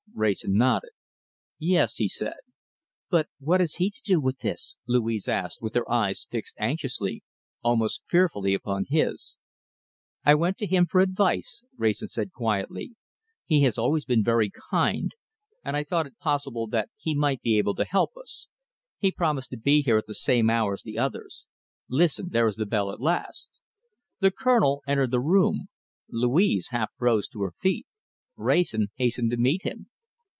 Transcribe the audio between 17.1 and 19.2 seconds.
might be able to help us. He